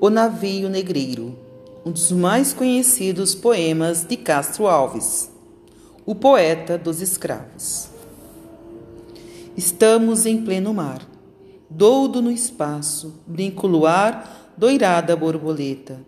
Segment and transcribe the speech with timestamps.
[0.00, 1.36] O Navio Negreiro,
[1.84, 5.28] um dos mais conhecidos poemas de Castro Alves,
[6.06, 7.88] o poeta dos escravos.
[9.56, 11.04] Estamos em pleno mar,
[11.68, 16.00] doudo no espaço, brinco luar, doirada borboleta.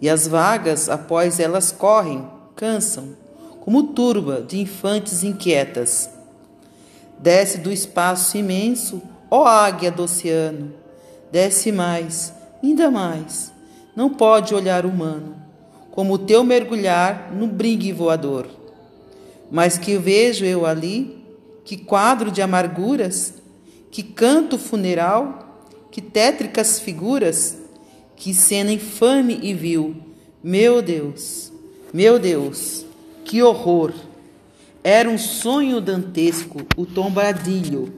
[0.00, 3.10] E as vagas, após elas correm, cansam,
[3.60, 6.10] como turba de infantes inquietas.
[7.16, 10.74] Desce do espaço imenso, ó águia do oceano,
[11.30, 13.52] desce mais, ainda mais.
[13.94, 15.36] Não pode olhar humano,
[15.90, 18.46] como o teu mergulhar no brigue voador.
[19.50, 21.24] Mas que vejo eu ali,
[21.64, 23.34] que quadro de amarguras,
[23.90, 27.58] que canto funeral, que tétricas figuras,
[28.14, 29.96] que cena infame e vil.
[30.42, 31.52] Meu Deus,
[31.92, 32.84] meu Deus,
[33.24, 33.92] que horror!
[34.84, 37.92] Era um sonho dantesco o tombadilho,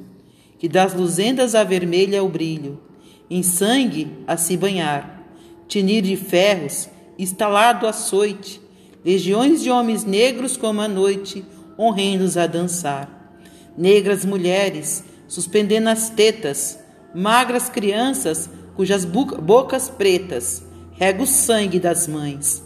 [0.58, 2.80] que das luzendas avermelha o brilho
[3.30, 5.24] em sangue a se banhar,
[5.68, 8.60] tinir de ferros, instalado açoite,
[9.04, 11.44] legiões de homens negros como a noite,
[11.78, 13.38] honrendos a dançar.
[13.78, 16.78] Negras mulheres, suspendendo as tetas,
[17.14, 20.62] magras crianças, cujas bocas pretas.
[20.92, 22.62] Rega o sangue das mães.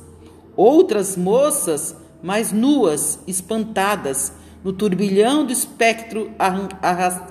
[0.56, 4.32] Outras moças, mais nuas, espantadas,
[4.64, 6.30] no turbilhão do espectro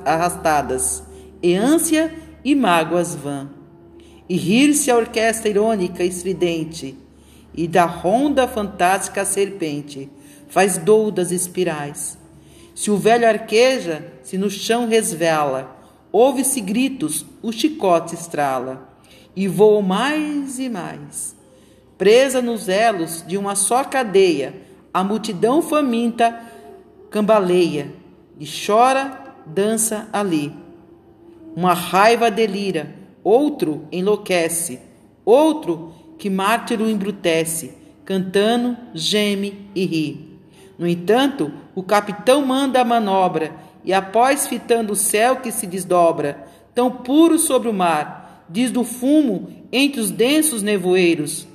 [0.06, 1.04] arrastadas,
[1.42, 3.50] e ânsia e mágoas vã.
[4.28, 6.98] E rir-se a orquestra irônica e estridente,
[7.54, 10.10] e da ronda fantástica a serpente,
[10.48, 12.18] faz doudas espirais.
[12.74, 15.78] Se o velho arqueja, se no chão resvela,
[16.12, 18.90] ouve-se gritos, o chicote estrala,
[19.36, 21.36] e voa mais e mais.
[21.98, 24.56] Presa nos elos de uma só cadeia,
[24.94, 26.40] a multidão faminta
[27.10, 27.94] cambaleia,
[28.40, 30.63] e chora, dança ali
[31.56, 34.80] uma raiva delira, outro enlouquece,
[35.26, 37.74] outro que mártiro embrutece,
[38.06, 40.40] cantando, geme e ri.
[40.78, 43.54] No entanto, o capitão manda a manobra,
[43.86, 48.84] e após fitando o céu que se desdobra, tão puro sobre o mar, diz do
[48.84, 51.48] fumo entre os densos nevoeiros: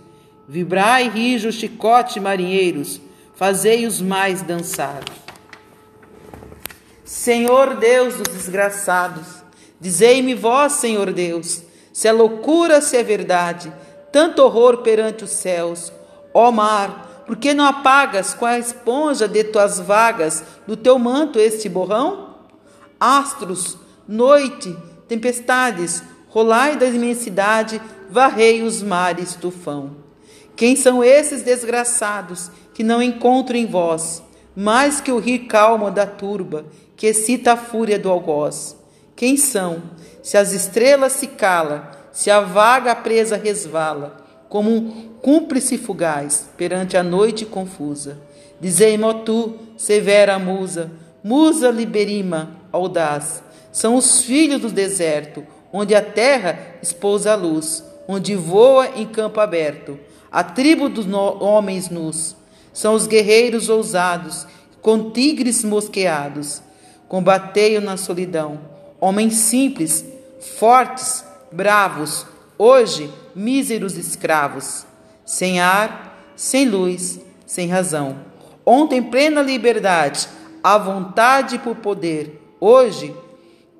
[0.49, 3.01] Vibrai rijo chicote marinheiros,
[3.35, 5.03] fazei-os mais dançar.
[7.05, 9.43] Senhor Deus dos desgraçados,
[9.81, 11.63] Dizei-me vós, Senhor Deus,
[11.93, 13.73] se é loucura, se é verdade,
[14.11, 15.93] tanto horror perante os céus.
[16.33, 21.39] Ó mar, por que não apagas com a esponja de tuas vagas do teu manto
[21.39, 22.37] este borrão?
[22.99, 24.75] Astros, noite,
[25.07, 29.97] tempestades, rolai da imensidade, varrei os mares tufão.
[30.57, 34.23] Quem são esses desgraçados que não encontro em vós,
[34.57, 36.65] mais que o rir calmo da turba,
[36.97, 38.78] que excita a fúria do algoz?
[39.19, 39.83] Quem são?
[40.23, 44.17] Se as estrelas se cala, se a vaga presa resvala,
[44.49, 48.17] como um cúmplice fugaz perante a noite confusa.
[48.61, 53.43] Dizei-me, tu, severa musa, musa liberima, audaz,
[53.73, 59.41] são os filhos do deserto, onde a terra espousa a luz, onde voa em campo
[59.41, 59.99] aberto,
[60.31, 62.37] a tribo dos homens nus.
[62.73, 64.47] São os guerreiros ousados,
[64.81, 66.63] com tigres mosqueados.
[67.09, 70.05] Combatei-o na solidão homens simples,
[70.59, 72.27] fortes, bravos,
[72.57, 74.87] hoje míseros escravos,
[75.25, 78.17] sem ar, sem luz, sem razão.
[78.65, 80.29] Ontem plena liberdade,
[80.63, 83.15] à vontade por poder, hoje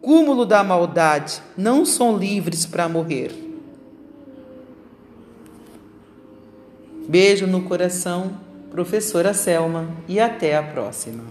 [0.01, 3.33] cúmulo da maldade, não são livres para morrer.
[7.09, 8.33] Beijo no coração,
[8.71, 11.25] professora Selma, e até a próxima.